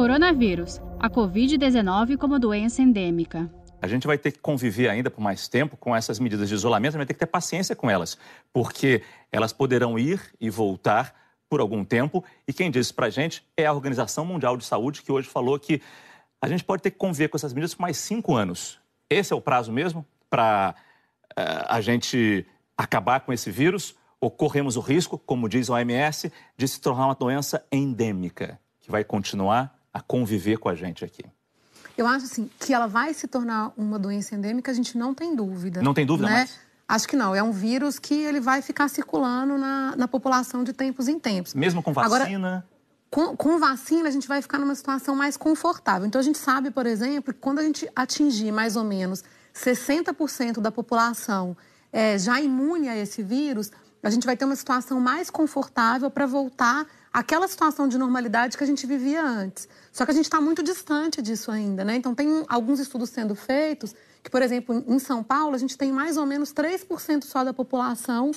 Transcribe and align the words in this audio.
Coronavírus, 0.00 0.80
a 0.98 1.10
Covid-19 1.10 2.16
como 2.16 2.38
doença 2.38 2.80
endêmica. 2.80 3.52
A 3.82 3.86
gente 3.86 4.06
vai 4.06 4.16
ter 4.16 4.32
que 4.32 4.38
conviver 4.38 4.88
ainda 4.88 5.10
por 5.10 5.20
mais 5.20 5.46
tempo 5.46 5.76
com 5.76 5.94
essas 5.94 6.18
medidas 6.18 6.48
de 6.48 6.54
isolamento, 6.54 6.96
vai 6.96 7.04
ter 7.04 7.12
que 7.12 7.20
ter 7.20 7.26
paciência 7.26 7.76
com 7.76 7.90
elas, 7.90 8.16
porque 8.50 9.02
elas 9.30 9.52
poderão 9.52 9.98
ir 9.98 10.18
e 10.40 10.48
voltar 10.48 11.14
por 11.50 11.60
algum 11.60 11.84
tempo. 11.84 12.24
E 12.48 12.52
quem 12.54 12.70
disse 12.70 12.94
para 12.94 13.08
a 13.08 13.10
gente 13.10 13.44
é 13.54 13.66
a 13.66 13.74
Organização 13.74 14.24
Mundial 14.24 14.56
de 14.56 14.64
Saúde, 14.64 15.02
que 15.02 15.12
hoje 15.12 15.28
falou 15.28 15.58
que 15.58 15.82
a 16.40 16.48
gente 16.48 16.64
pode 16.64 16.82
ter 16.82 16.92
que 16.92 16.96
conviver 16.96 17.28
com 17.28 17.36
essas 17.36 17.52
medidas 17.52 17.74
por 17.74 17.82
mais 17.82 17.98
cinco 17.98 18.34
anos. 18.34 18.80
Esse 19.10 19.34
é 19.34 19.36
o 19.36 19.40
prazo 19.42 19.70
mesmo 19.70 20.06
para 20.30 20.74
uh, 21.32 21.66
a 21.68 21.82
gente 21.82 22.46
acabar 22.74 23.20
com 23.20 23.34
esse 23.34 23.50
vírus? 23.50 23.94
Ou 24.18 24.30
corremos 24.30 24.78
o 24.78 24.80
risco, 24.80 25.18
como 25.18 25.46
diz 25.46 25.68
a 25.68 25.74
OMS, 25.74 26.32
de 26.56 26.66
se 26.66 26.80
tornar 26.80 27.04
uma 27.04 27.14
doença 27.14 27.62
endêmica, 27.70 28.58
que 28.80 28.90
vai 28.90 29.04
continuar 29.04 29.78
a 29.92 30.00
conviver 30.00 30.58
com 30.58 30.68
a 30.68 30.74
gente 30.74 31.04
aqui? 31.04 31.24
Eu 31.96 32.06
acho 32.06 32.24
assim 32.24 32.48
que 32.58 32.72
ela 32.72 32.86
vai 32.86 33.12
se 33.12 33.26
tornar 33.26 33.72
uma 33.76 33.98
doença 33.98 34.34
endêmica, 34.34 34.70
a 34.70 34.74
gente 34.74 34.96
não 34.96 35.12
tem 35.14 35.34
dúvida. 35.34 35.82
Não 35.82 35.92
tem 35.92 36.06
dúvida 36.06 36.28
né? 36.28 36.34
mais? 36.34 36.58
Acho 36.88 37.06
que 37.06 37.14
não. 37.14 37.34
É 37.34 37.42
um 37.42 37.52
vírus 37.52 37.98
que 37.98 38.14
ele 38.14 38.40
vai 38.40 38.62
ficar 38.62 38.88
circulando 38.88 39.56
na, 39.56 39.94
na 39.96 40.08
população 40.08 40.64
de 40.64 40.72
tempos 40.72 41.08
em 41.08 41.18
tempos. 41.18 41.54
Mesmo 41.54 41.82
com 41.82 41.92
vacina? 41.92 42.16
Agora, 42.16 42.64
com, 43.10 43.36
com, 43.36 43.58
vacina, 43.58 44.08
a 44.08 44.10
gente 44.10 44.26
vai 44.26 44.40
ficar 44.40 44.58
numa 44.58 44.74
situação 44.74 45.14
mais 45.14 45.36
confortável. 45.36 46.06
Então, 46.06 46.20
a 46.20 46.24
gente 46.24 46.38
sabe, 46.38 46.70
por 46.70 46.86
exemplo, 46.86 47.34
que 47.34 47.40
quando 47.40 47.58
a 47.58 47.62
gente 47.62 47.88
atingir 47.94 48.50
mais 48.50 48.76
ou 48.76 48.84
menos 48.84 49.22
60% 49.54 50.60
da 50.60 50.72
população 50.72 51.56
é, 51.92 52.18
já 52.18 52.40
imune 52.40 52.88
a 52.88 52.96
esse 52.96 53.22
vírus, 53.22 53.70
a 54.02 54.10
gente 54.10 54.26
vai 54.26 54.36
ter 54.36 54.44
uma 54.44 54.56
situação 54.56 55.00
mais 55.00 55.30
confortável 55.30 56.10
para 56.10 56.26
voltar 56.26 56.86
àquela 57.12 57.46
situação 57.48 57.88
de 57.88 57.98
normalidade 57.98 58.56
que 58.56 58.64
a 58.64 58.66
gente 58.66 58.86
vivia 58.86 59.22
antes. 59.22 59.68
Só 59.92 60.04
que 60.04 60.10
a 60.10 60.14
gente 60.14 60.24
está 60.24 60.40
muito 60.40 60.62
distante 60.62 61.20
disso 61.20 61.50
ainda, 61.50 61.84
né? 61.84 61.96
Então, 61.96 62.14
tem 62.14 62.44
alguns 62.48 62.80
estudos 62.80 63.10
sendo 63.10 63.34
feitos 63.34 63.94
que, 64.22 64.30
por 64.30 64.42
exemplo, 64.42 64.84
em 64.86 64.98
São 64.98 65.22
Paulo, 65.22 65.54
a 65.54 65.58
gente 65.58 65.76
tem 65.76 65.92
mais 65.92 66.16
ou 66.16 66.26
menos 66.26 66.52
3% 66.52 67.24
só 67.24 67.44
da 67.44 67.52
população 67.52 68.30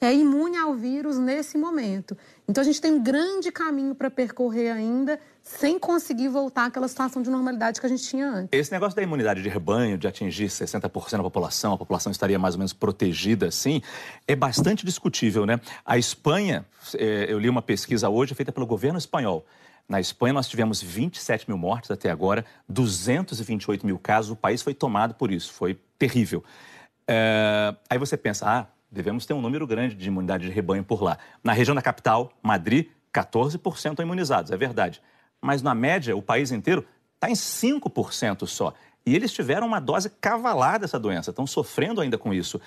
é 0.00 0.14
imune 0.14 0.56
ao 0.56 0.74
vírus 0.74 1.18
nesse 1.18 1.58
momento. 1.58 2.16
Então 2.48 2.62
a 2.62 2.64
gente 2.64 2.80
tem 2.80 2.92
um 2.92 3.02
grande 3.02 3.50
caminho 3.50 3.94
para 3.94 4.10
percorrer 4.10 4.70
ainda, 4.70 5.18
sem 5.42 5.78
conseguir 5.78 6.28
voltar 6.28 6.66
àquela 6.66 6.86
situação 6.86 7.20
de 7.20 7.30
normalidade 7.30 7.80
que 7.80 7.86
a 7.86 7.88
gente 7.88 8.04
tinha 8.04 8.28
antes. 8.28 8.48
Esse 8.52 8.70
negócio 8.70 8.94
da 8.94 9.02
imunidade 9.02 9.42
de 9.42 9.48
rebanho, 9.48 9.98
de 9.98 10.06
atingir 10.06 10.46
60% 10.46 11.10
da 11.16 11.22
população, 11.22 11.72
a 11.72 11.78
população 11.78 12.12
estaria 12.12 12.38
mais 12.38 12.54
ou 12.54 12.58
menos 12.58 12.72
protegida, 12.72 13.48
assim, 13.48 13.82
é 14.26 14.36
bastante 14.36 14.84
discutível, 14.84 15.44
né? 15.44 15.60
A 15.84 15.98
Espanha, 15.98 16.64
é, 16.94 17.26
eu 17.28 17.38
li 17.38 17.48
uma 17.48 17.62
pesquisa 17.62 18.08
hoje 18.08 18.34
feita 18.34 18.52
pelo 18.52 18.66
governo 18.66 18.98
espanhol. 18.98 19.44
Na 19.88 19.98
Espanha, 19.98 20.34
nós 20.34 20.48
tivemos 20.48 20.82
27 20.82 21.48
mil 21.48 21.56
mortes 21.56 21.90
até 21.90 22.10
agora, 22.10 22.44
228 22.68 23.86
mil 23.86 23.98
casos. 23.98 24.30
O 24.30 24.36
país 24.36 24.60
foi 24.60 24.74
tomado 24.74 25.14
por 25.14 25.32
isso, 25.32 25.52
foi 25.52 25.78
terrível. 25.98 26.44
É... 27.06 27.74
Aí 27.88 27.98
você 27.98 28.14
pensa, 28.14 28.44
ah, 28.46 28.66
devemos 28.90 29.26
ter 29.26 29.34
um 29.34 29.40
número 29.40 29.66
grande 29.66 29.94
de 29.94 30.08
imunidade 30.08 30.46
de 30.46 30.52
rebanho 30.52 30.84
por 30.84 31.02
lá. 31.02 31.18
Na 31.42 31.52
região 31.52 31.74
da 31.74 31.82
capital, 31.82 32.32
Madrid, 32.42 32.86
14% 33.12 33.90
estão 33.90 34.04
imunizados, 34.04 34.50
é 34.50 34.56
verdade. 34.56 35.02
Mas 35.40 35.62
na 35.62 35.74
média, 35.74 36.16
o 36.16 36.22
país 36.22 36.50
inteiro 36.50 36.84
está 37.14 37.30
em 37.30 37.34
5% 37.34 38.46
só. 38.46 38.74
E 39.04 39.14
eles 39.14 39.32
tiveram 39.32 39.66
uma 39.66 39.80
dose 39.80 40.10
cavalar 40.20 40.78
dessa 40.78 40.98
doença, 40.98 41.30
estão 41.30 41.46
sofrendo 41.46 42.00
ainda 42.00 42.18
com 42.18 42.32
isso. 42.32 42.60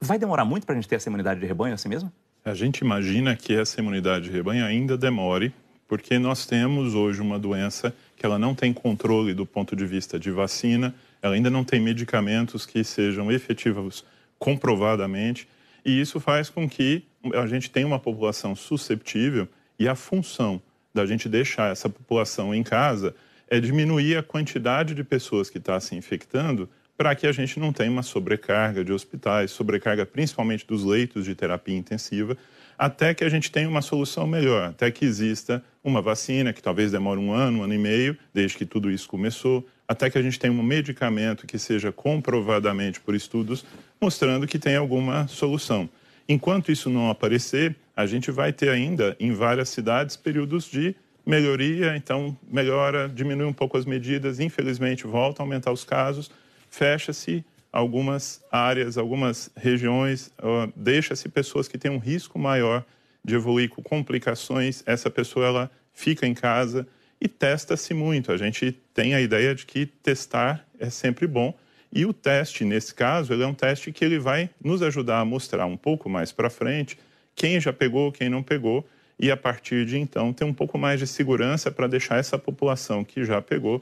Vai 0.00 0.18
demorar 0.18 0.44
muito 0.44 0.66
para 0.66 0.74
a 0.74 0.76
gente 0.76 0.88
ter 0.88 0.96
essa 0.96 1.08
imunidade 1.08 1.40
de 1.40 1.46
rebanho 1.46 1.74
assim 1.74 1.88
mesmo? 1.88 2.12
A 2.44 2.54
gente 2.54 2.78
imagina 2.78 3.34
que 3.36 3.54
essa 3.54 3.80
imunidade 3.80 4.26
de 4.26 4.30
rebanho 4.30 4.64
ainda 4.64 4.98
demore, 4.98 5.54
porque 5.88 6.18
nós 6.18 6.44
temos 6.44 6.94
hoje 6.94 7.22
uma 7.22 7.38
doença 7.38 7.94
que 8.16 8.26
ela 8.26 8.38
não 8.38 8.54
tem 8.54 8.72
controle 8.72 9.32
do 9.32 9.46
ponto 9.46 9.74
de 9.74 9.86
vista 9.86 10.18
de 10.18 10.30
vacina, 10.30 10.94
ela 11.22 11.34
ainda 11.34 11.48
não 11.48 11.64
tem 11.64 11.80
medicamentos 11.80 12.66
que 12.66 12.84
sejam 12.84 13.30
efetivos 13.32 14.04
comprovadamente, 14.44 15.48
e 15.82 15.98
isso 15.98 16.20
faz 16.20 16.50
com 16.50 16.68
que 16.68 17.02
a 17.32 17.46
gente 17.46 17.70
tenha 17.70 17.86
uma 17.86 17.98
população 17.98 18.54
susceptível 18.54 19.48
e 19.78 19.88
a 19.88 19.94
função 19.94 20.60
da 20.92 21.06
gente 21.06 21.30
deixar 21.30 21.72
essa 21.72 21.88
população 21.88 22.54
em 22.54 22.62
casa 22.62 23.14
é 23.48 23.58
diminuir 23.58 24.18
a 24.18 24.22
quantidade 24.22 24.94
de 24.94 25.02
pessoas 25.02 25.48
que 25.48 25.56
está 25.56 25.80
se 25.80 25.96
infectando 25.96 26.68
para 26.94 27.14
que 27.14 27.26
a 27.26 27.32
gente 27.32 27.58
não 27.58 27.72
tenha 27.72 27.90
uma 27.90 28.02
sobrecarga 28.02 28.84
de 28.84 28.92
hospitais, 28.92 29.50
sobrecarga 29.50 30.04
principalmente 30.04 30.66
dos 30.66 30.84
leitos 30.84 31.24
de 31.24 31.34
terapia 31.34 31.74
intensiva, 31.74 32.36
até 32.78 33.14
que 33.14 33.24
a 33.24 33.30
gente 33.30 33.50
tenha 33.50 33.68
uma 33.68 33.80
solução 33.80 34.26
melhor, 34.26 34.68
até 34.68 34.90
que 34.90 35.06
exista 35.06 35.64
uma 35.82 36.02
vacina, 36.02 36.52
que 36.52 36.62
talvez 36.62 36.92
demore 36.92 37.18
um 37.18 37.32
ano, 37.32 37.60
um 37.60 37.62
ano 37.62 37.72
e 37.72 37.78
meio, 37.78 38.14
desde 38.32 38.58
que 38.58 38.66
tudo 38.66 38.90
isso 38.90 39.08
começou, 39.08 39.66
até 39.86 40.08
que 40.08 40.18
a 40.18 40.22
gente 40.22 40.38
tenha 40.38 40.52
um 40.52 40.62
medicamento 40.62 41.46
que 41.46 41.58
seja 41.58 41.92
comprovadamente 41.92 43.00
por 43.00 43.14
estudos 43.14 43.64
mostrando 44.00 44.46
que 44.46 44.58
tem 44.58 44.76
alguma 44.76 45.26
solução. 45.28 45.88
Enquanto 46.28 46.72
isso 46.72 46.88
não 46.88 47.10
aparecer, 47.10 47.76
a 47.94 48.06
gente 48.06 48.30
vai 48.30 48.52
ter 48.52 48.70
ainda 48.70 49.16
em 49.20 49.32
várias 49.32 49.68
cidades 49.68 50.16
períodos 50.16 50.64
de 50.64 50.94
melhoria, 51.24 51.96
então 51.96 52.36
melhora, 52.50 53.08
diminui 53.08 53.46
um 53.46 53.52
pouco 53.52 53.76
as 53.76 53.84
medidas, 53.84 54.40
infelizmente 54.40 55.06
volta 55.06 55.42
a 55.42 55.44
aumentar 55.44 55.72
os 55.72 55.84
casos, 55.84 56.30
fecha-se 56.68 57.44
algumas 57.72 58.42
áreas, 58.52 58.96
algumas 58.96 59.50
regiões, 59.56 60.30
deixa-se 60.76 61.28
pessoas 61.28 61.66
que 61.66 61.78
têm 61.78 61.90
um 61.90 61.98
risco 61.98 62.38
maior 62.38 62.84
de 63.24 63.34
evoluir 63.34 63.68
com 63.70 63.82
complicações, 63.82 64.82
essa 64.86 65.10
pessoa 65.10 65.46
ela 65.46 65.70
fica 65.92 66.26
em 66.26 66.34
casa 66.34 66.86
e 67.24 67.28
testa-se 67.28 67.94
muito. 67.94 68.30
A 68.30 68.36
gente 68.36 68.70
tem 68.92 69.14
a 69.14 69.20
ideia 69.20 69.54
de 69.54 69.64
que 69.64 69.86
testar 69.86 70.62
é 70.78 70.90
sempre 70.90 71.26
bom 71.26 71.56
e 71.90 72.04
o 72.04 72.12
teste, 72.12 72.64
nesse 72.64 72.94
caso, 72.94 73.32
ele 73.32 73.42
é 73.42 73.46
um 73.46 73.54
teste 73.54 73.90
que 73.90 74.04
ele 74.04 74.18
vai 74.18 74.50
nos 74.62 74.82
ajudar 74.82 75.20
a 75.20 75.24
mostrar 75.24 75.64
um 75.64 75.76
pouco 75.76 76.10
mais 76.10 76.30
para 76.32 76.50
frente 76.50 76.98
quem 77.34 77.58
já 77.58 77.72
pegou, 77.72 78.12
quem 78.12 78.28
não 78.28 78.42
pegou 78.42 78.86
e 79.18 79.30
a 79.30 79.36
partir 79.36 79.86
de 79.86 79.96
então 79.96 80.32
ter 80.32 80.44
um 80.44 80.52
pouco 80.52 80.76
mais 80.76 81.00
de 81.00 81.06
segurança 81.06 81.70
para 81.70 81.86
deixar 81.86 82.18
essa 82.18 82.38
população 82.38 83.02
que 83.02 83.24
já 83.24 83.40
pegou 83.40 83.80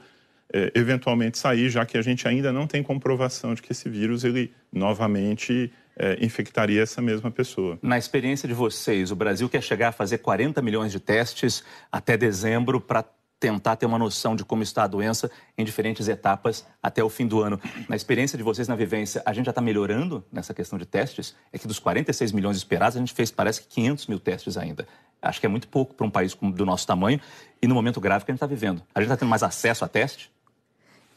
é, 0.53 0.71
eventualmente 0.73 1.37
sair, 1.37 1.69
já 1.69 1.85
que 1.85 1.97
a 1.97 2.01
gente 2.01 2.27
ainda 2.27 2.53
não 2.53 2.65
tem 2.65 2.81
comprovação 2.81 3.53
de 3.53 3.61
que 3.61 3.73
esse 3.73 3.89
vírus 3.89 4.23
ele 4.23 4.53
novamente 4.71 5.71
é, 5.97 6.23
infectaria 6.23 6.81
essa 6.81 7.01
mesma 7.01 7.29
pessoa. 7.29 7.77
Na 7.81 7.97
experiência 7.97 8.47
de 8.47 8.53
vocês, 8.53 9.11
o 9.11 9.15
Brasil 9.15 9.49
quer 9.49 9.61
chegar 9.61 9.89
a 9.89 9.91
fazer 9.91 10.19
40 10.19 10.61
milhões 10.61 10.91
de 10.91 10.99
testes 10.99 11.63
até 11.91 12.15
dezembro 12.15 12.79
para 12.79 13.03
tentar 13.43 13.75
ter 13.75 13.85
uma 13.85 13.99
noção 13.99 14.37
de 14.37 14.45
como 14.45 14.63
está 14.63 14.85
a 14.85 14.87
doença 14.87 15.29
em 15.57 15.65
diferentes 15.65 16.07
etapas 16.07 16.65
até 16.81 17.03
o 17.03 17.09
fim 17.09 17.27
do 17.27 17.41
ano. 17.41 17.59
Na 17.89 17.95
experiência 17.97 18.37
de 18.37 18.43
vocês 18.43 18.69
na 18.69 18.75
vivência, 18.75 19.21
a 19.25 19.33
gente 19.33 19.47
já 19.47 19.51
está 19.51 19.61
melhorando 19.61 20.23
nessa 20.31 20.53
questão 20.53 20.79
de 20.79 20.85
testes? 20.85 21.35
É 21.51 21.57
que 21.57 21.67
dos 21.67 21.77
46 21.77 22.31
milhões 22.31 22.55
esperados, 22.55 22.95
a 22.95 22.99
gente 23.01 23.11
fez, 23.11 23.31
parece 23.31 23.59
que 23.59 23.67
500 23.67 24.07
mil 24.07 24.17
testes 24.17 24.55
ainda. 24.55 24.87
Acho 25.21 25.41
que 25.41 25.45
é 25.45 25.49
muito 25.49 25.67
pouco 25.67 25.93
para 25.93 26.05
um 26.07 26.09
país 26.09 26.33
do 26.33 26.65
nosso 26.65 26.87
tamanho 26.87 27.19
e 27.61 27.67
no 27.67 27.75
momento 27.75 27.99
grave 27.99 28.23
que 28.23 28.31
a 28.31 28.33
gente 28.33 28.37
está 28.37 28.47
vivendo. 28.47 28.81
A 28.95 29.01
gente 29.01 29.07
está 29.07 29.17
tendo 29.17 29.27
mais 29.27 29.43
acesso 29.43 29.83
a 29.83 29.89
teste? 29.89 30.31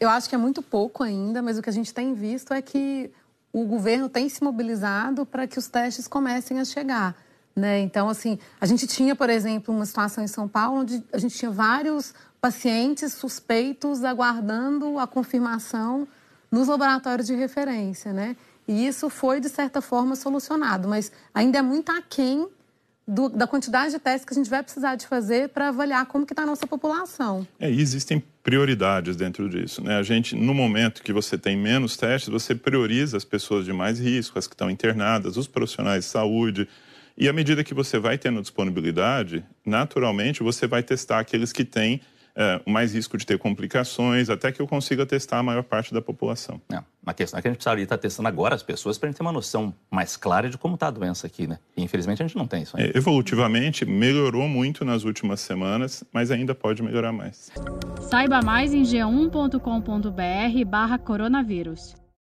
Eu 0.00 0.08
acho 0.08 0.28
que 0.28 0.34
é 0.34 0.38
muito 0.38 0.62
pouco 0.62 1.04
ainda, 1.04 1.40
mas 1.40 1.56
o 1.56 1.62
que 1.62 1.70
a 1.70 1.72
gente 1.72 1.94
tem 1.94 2.12
visto 2.12 2.52
é 2.52 2.60
que 2.60 3.08
o 3.52 3.64
governo 3.66 4.08
tem 4.08 4.28
se 4.28 4.42
mobilizado 4.42 5.24
para 5.24 5.46
que 5.46 5.60
os 5.60 5.68
testes 5.68 6.08
comecem 6.08 6.58
a 6.58 6.64
chegar. 6.64 7.14
Né? 7.56 7.80
Então, 7.80 8.08
assim, 8.08 8.38
a 8.60 8.66
gente 8.66 8.86
tinha, 8.86 9.16
por 9.16 9.30
exemplo, 9.30 9.74
uma 9.74 9.86
situação 9.86 10.22
em 10.22 10.28
São 10.28 10.46
Paulo 10.46 10.80
onde 10.80 11.02
a 11.10 11.16
gente 11.16 11.36
tinha 11.38 11.50
vários 11.50 12.12
pacientes 12.38 13.14
suspeitos 13.14 14.04
aguardando 14.04 14.98
a 14.98 15.06
confirmação 15.06 16.06
nos 16.52 16.68
laboratórios 16.68 17.26
de 17.26 17.34
referência, 17.34 18.12
né? 18.12 18.36
E 18.68 18.86
isso 18.86 19.08
foi, 19.08 19.40
de 19.40 19.48
certa 19.48 19.80
forma, 19.80 20.14
solucionado, 20.16 20.86
mas 20.86 21.10
ainda 21.32 21.58
é 21.58 21.62
muito 21.62 21.90
aquém 21.90 22.46
do, 23.06 23.28
da 23.28 23.46
quantidade 23.46 23.92
de 23.92 23.98
testes 24.00 24.24
que 24.24 24.34
a 24.34 24.36
gente 24.36 24.50
vai 24.50 24.62
precisar 24.62 24.96
de 24.96 25.06
fazer 25.06 25.48
para 25.50 25.68
avaliar 25.68 26.04
como 26.06 26.26
que 26.26 26.32
está 26.32 26.42
a 26.42 26.46
nossa 26.46 26.66
população. 26.66 27.46
É, 27.58 27.70
e 27.70 27.80
existem 27.80 28.22
prioridades 28.42 29.14
dentro 29.14 29.48
disso. 29.48 29.82
Né? 29.82 29.96
A 29.96 30.02
gente, 30.02 30.34
no 30.34 30.52
momento 30.52 31.02
que 31.02 31.12
você 31.12 31.38
tem 31.38 31.56
menos 31.56 31.96
testes, 31.96 32.28
você 32.28 32.54
prioriza 32.54 33.16
as 33.16 33.24
pessoas 33.24 33.64
de 33.64 33.72
mais 33.72 34.00
risco, 34.00 34.38
as 34.38 34.46
que 34.46 34.54
estão 34.54 34.68
internadas, 34.68 35.36
os 35.36 35.46
profissionais 35.46 36.04
de 36.04 36.10
saúde, 36.10 36.68
e 37.16 37.28
à 37.28 37.32
medida 37.32 37.64
que 37.64 37.72
você 37.72 37.98
vai 37.98 38.18
tendo 38.18 38.40
disponibilidade, 38.40 39.44
naturalmente 39.64 40.42
você 40.42 40.66
vai 40.66 40.82
testar 40.82 41.20
aqueles 41.20 41.52
que 41.52 41.64
têm 41.64 42.00
é, 42.36 42.60
mais 42.66 42.94
risco 42.94 43.16
de 43.16 43.24
ter 43.24 43.38
complicações, 43.38 44.28
até 44.28 44.52
que 44.52 44.60
eu 44.60 44.66
consiga 44.66 45.06
testar 45.06 45.38
a 45.38 45.42
maior 45.42 45.62
parte 45.62 45.94
da 45.94 46.02
população. 46.02 46.60
É, 46.70 46.82
a 47.06 47.14
questão 47.14 47.38
é 47.38 47.42
que 47.42 47.48
a 47.48 47.50
gente 47.50 47.56
precisaria 47.56 47.84
estar 47.84 47.96
testando 47.96 48.28
agora 48.28 48.54
as 48.54 48.62
pessoas 48.62 48.98
para 48.98 49.08
a 49.08 49.10
gente 49.10 49.16
ter 49.16 49.22
uma 49.22 49.32
noção 49.32 49.74
mais 49.90 50.16
clara 50.16 50.50
de 50.50 50.58
como 50.58 50.74
está 50.74 50.88
a 50.88 50.90
doença 50.90 51.26
aqui, 51.26 51.46
né? 51.46 51.58
E 51.74 51.82
infelizmente 51.82 52.22
a 52.22 52.26
gente 52.26 52.36
não 52.36 52.46
tem 52.46 52.62
isso 52.62 52.76
ainda. 52.76 52.90
É, 52.90 52.98
evolutivamente, 52.98 53.86
melhorou 53.86 54.46
muito 54.46 54.84
nas 54.84 55.04
últimas 55.04 55.40
semanas, 55.40 56.04
mas 56.12 56.30
ainda 56.30 56.54
pode 56.54 56.82
melhorar 56.82 57.12
mais. 57.12 57.50
Saiba 58.02 58.42
mais 58.42 58.74
em 58.74 58.82
g1.com.br 58.82 60.64
barra 60.66 60.98
coronavírus. 60.98 61.96